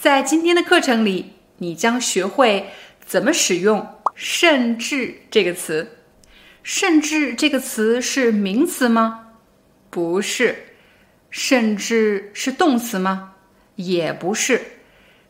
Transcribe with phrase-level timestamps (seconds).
[0.00, 2.70] 在今天的课程里，你将学会
[3.04, 5.98] 怎么使用“甚至”这个词。
[6.62, 9.32] 甚至这个词是名词吗？
[9.90, 10.68] 不是。
[11.28, 13.34] 甚至是动词吗？
[13.76, 14.62] 也不是。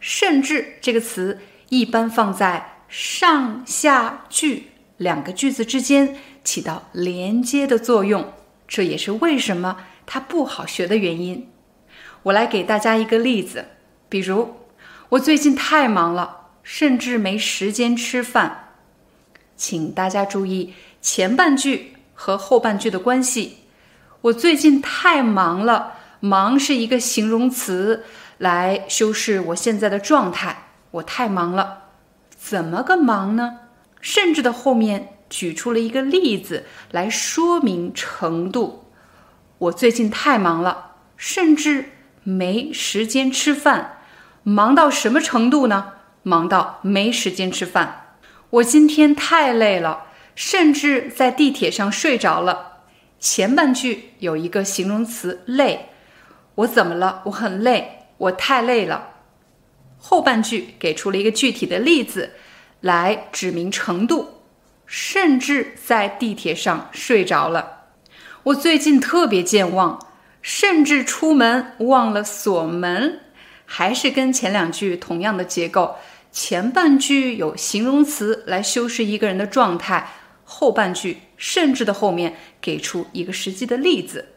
[0.00, 4.64] 甚至这个词一般放在上下句
[4.96, 8.32] 两个句子之间，起到连接的作用。
[8.66, 11.48] 这也是为什么它不好学的原因。
[12.24, 13.66] 我来给大家一个例子。
[14.08, 14.54] 比如，
[15.10, 18.72] 我最近太忙了，甚至没时间吃饭。
[19.56, 23.58] 请大家注意前半句和后半句的关系。
[24.22, 28.02] 我最近太忙了，忙是一个形容词，
[28.38, 30.70] 来修饰我现在的状态。
[30.90, 31.84] 我太忙了，
[32.36, 33.60] 怎么个忙呢？
[34.00, 38.90] 甚至的后面举出了一个例子来说明程度。
[39.58, 41.92] 我最近太忙了，甚至
[42.24, 43.95] 没时间吃饭。
[44.48, 45.94] 忙到什么程度呢？
[46.22, 48.14] 忙到没时间吃饭。
[48.50, 50.04] 我今天太累了，
[50.36, 52.84] 甚至在地铁上睡着了。
[53.18, 55.88] 前半句有一个形容词“累”，
[56.54, 57.22] 我怎么了？
[57.24, 59.08] 我很累，我太累了。
[59.98, 62.30] 后半句给出了一个具体的例子，
[62.80, 64.42] 来指明程度，
[64.86, 67.86] 甚至在地铁上睡着了。
[68.44, 69.98] 我最近特别健忘，
[70.40, 73.22] 甚至出门忘了锁门。
[73.66, 75.96] 还是跟前两句同样的结构，
[76.32, 80.08] 前半句有形容词来修饰一个人的状态，
[80.44, 84.28] 后半句甚至的后面给出一个实际的例子。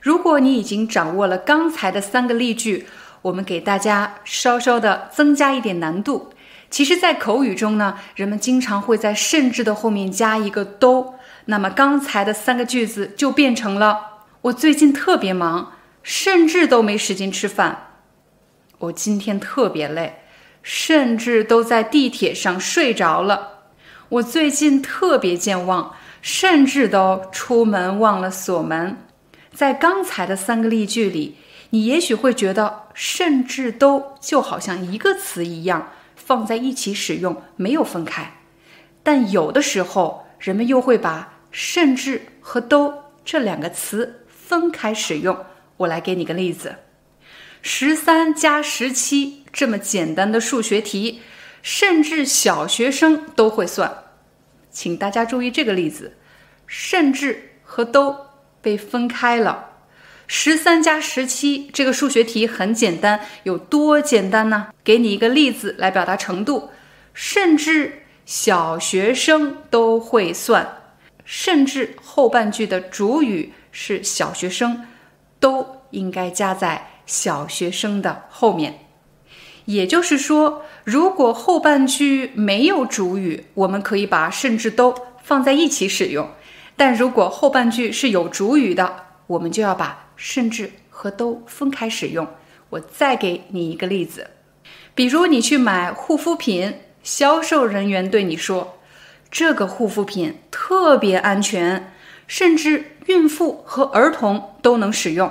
[0.00, 2.86] 如果你已经掌握了刚才的三个例句，
[3.22, 6.32] 我们给大家稍稍的增加一点难度。
[6.68, 11.14] 其实，在口语中呢，人们经常会在甚至的后面加一个都，
[11.44, 17.91] 那么刚才的三个句子就变成了：我最近特别忙，甚至都没时间吃饭。
[18.82, 20.14] 我今天特别累，
[20.60, 23.66] 甚至都在地铁上睡着了。
[24.08, 28.96] 我最近特别健忘，甚至都出门忘了锁门。
[29.54, 31.36] 在刚才的三个例句里，
[31.70, 38.38] 你也许会觉得“甚至都”就好像一个词一样放在一起使用，没有分开。
[39.04, 42.92] 但有的时候，人们又会把“甚至”和“都”
[43.24, 45.36] 这两个词分开使用。
[45.76, 46.74] 我来给你个例子。
[47.62, 51.20] 十三加十七这么简单的数学题，
[51.62, 54.02] 甚至小学生都会算。
[54.72, 56.16] 请大家注意这个例子，
[56.66, 58.16] 甚至和都
[58.60, 59.70] 被分开了。
[60.26, 64.68] 十三加十七这个数学题很简单，有多简单呢？
[64.82, 66.70] 给你一个例子来表达程度，
[67.14, 70.78] 甚至小学生都会算。
[71.24, 74.84] 甚至后半句的主语是小学生，
[75.38, 76.88] 都应该加在。
[77.12, 78.86] 小学生的后面，
[79.66, 86.24] 也就是说，如果后半句没有主语，我们可以把甚至都放在一起使用；
[86.74, 88.96] 但如果后半句是有主语的，
[89.26, 92.26] 我们就要把甚至和都分开使用。
[92.70, 94.30] 我再给你一个例子，
[94.94, 98.78] 比如你去买护肤品，销售人员对你说
[99.30, 101.92] ：“这个护肤品特别安全，
[102.26, 105.30] 甚至孕妇和儿童都能使用，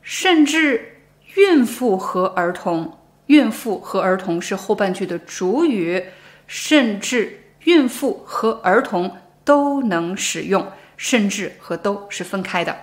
[0.00, 0.88] 甚至。”
[1.34, 6.04] 孕妇和儿童，孕妇和儿童是后半句的主语，
[6.46, 12.76] 甚至孕妇和儿童都能使用，甚至和都是分开的。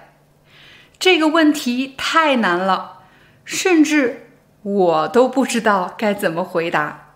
[0.98, 3.04] 这个问题太难了，
[3.46, 4.32] 甚至
[4.64, 7.14] 我都不知道该怎么回答。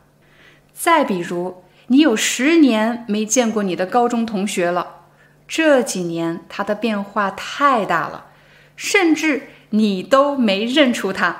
[0.72, 5.06] 再比如，你有十年没见过你的高中同学了，
[5.48, 8.28] 这几年他的变化太大了，
[8.76, 9.48] 甚至。
[9.76, 11.36] 你都没认出他。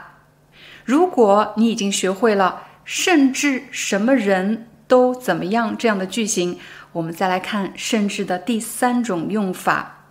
[0.84, 6.60] 如果你已经学会了“甚至什么人都怎么样”这样的句型，
[6.94, 10.06] 我们再来看“甚至”的第三种用法。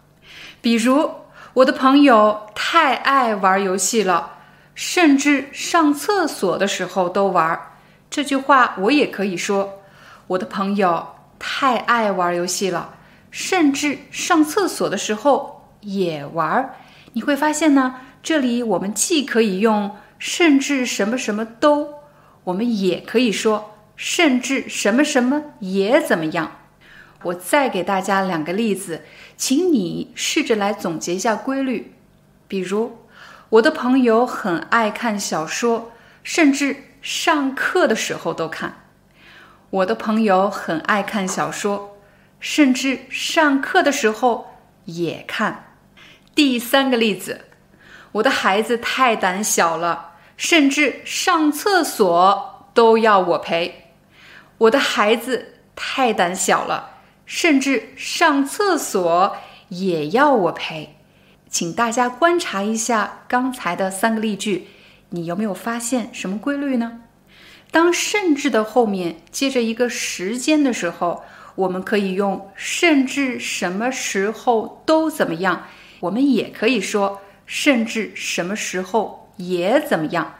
[0.60, 1.10] 比如，
[1.54, 4.34] 我的朋友太爱玩游戏了，
[4.74, 7.60] 甚至上厕所的时候都玩。
[8.08, 9.82] 这句话我也可以说：
[10.28, 11.08] 我的朋友
[11.40, 12.94] 太爱玩游戏了，
[13.32, 16.76] 甚至上厕所的时候也玩。
[17.14, 17.96] 你会发现呢？
[18.22, 21.94] 这里我们既可以用甚至什么什么都，
[22.44, 26.58] 我们也可以说甚至什么什么也怎么样。
[27.24, 29.02] 我再给大家两个例子，
[29.36, 31.94] 请你试着来总结一下规律。
[32.48, 32.98] 比如，
[33.48, 35.92] 我的朋友很爱看小说，
[36.22, 38.84] 甚至上课的时候都看。
[39.70, 41.96] 我的朋友很爱看小说，
[42.38, 45.76] 甚至上课的时候也看。
[46.34, 47.42] 第三个例子，
[48.12, 53.92] 我的孩子太胆小了，甚至上厕所都要我陪。
[54.58, 56.90] 我的孩子太胆小了，
[57.26, 59.36] 甚至上厕所
[59.68, 60.96] 也要我陪。
[61.48, 64.68] 请大家观察一下刚才的三个例句，
[65.10, 67.00] 你有没有发现什么规律呢？
[67.70, 71.24] 当甚至的后面接着一个时间的时候，
[71.54, 75.64] 我们可以用甚至什么时候都怎么样。
[76.00, 77.20] 我们也可以说
[77.54, 80.36] 甚至什么时候也怎么样。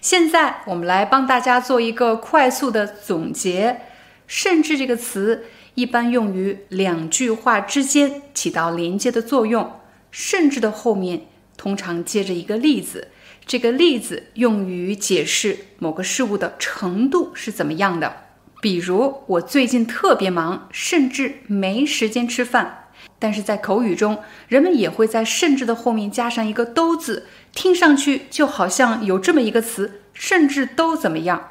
[0.00, 3.80] 现在我们来帮大家做一个快速的总结。
[4.28, 9.72] 甚至这个词一般用于两句话之间起到连接的作用。
[10.12, 11.22] 甚至的后面
[11.56, 13.08] 通常接着一个例子。
[13.44, 18.28] 这个例子用于解释某个事物的程度是怎么样的。
[18.60, 22.81] 比如，我最近特别忙，甚至没时间吃饭。
[23.22, 31.50] 但是在口语中，人们也会在“甚至”的后面加上一个“都”字，听上去就好像有这么一个词：“甚至都怎么样？”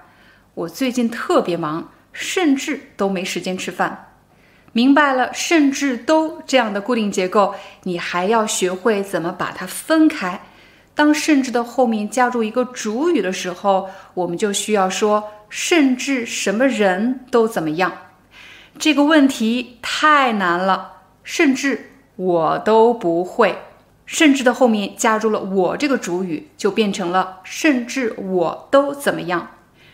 [0.53, 4.09] 我最近特别忙，甚至都没时间吃饭。
[4.73, 10.41] 明白了，“甚至都”这样的固定结构，你还要学会怎么把它分开。
[10.93, 17.93] 当甚至的后面加入一个主语的时候，我们就需要说甚至什么人都怎么样。
[18.77, 23.57] 这个问题太难了，甚至我都不会。
[24.05, 29.51] 甚至的后面加入了我这个主语，就变成了甚至我都怎么样。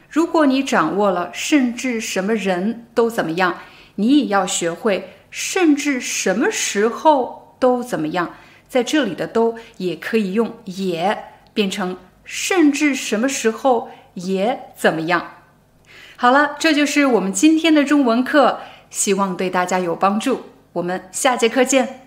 [0.09, 3.59] 如果你掌握了甚至什么人都怎么样，
[3.95, 8.33] 你也要学会甚至什么时候都怎么样。
[8.67, 15.33] 在这里的都也可以用也变成，甚至什么时候也怎么样。
[16.15, 20.41] 好了，这就是我们今天的中文课，希望对大家有帮助。
[20.77, 22.06] 我们下节课见。